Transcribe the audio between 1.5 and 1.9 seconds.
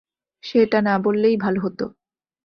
হত।